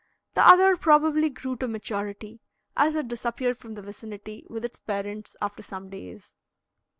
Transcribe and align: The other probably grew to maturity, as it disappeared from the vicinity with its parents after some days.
The 0.33 0.41
other 0.41 0.75
probably 0.77 1.29
grew 1.29 1.57
to 1.57 1.67
maturity, 1.67 2.39
as 2.75 2.95
it 2.95 3.07
disappeared 3.07 3.59
from 3.59 3.75
the 3.75 3.83
vicinity 3.83 4.47
with 4.49 4.65
its 4.65 4.79
parents 4.79 5.35
after 5.43 5.61
some 5.61 5.91
days. 5.91 6.39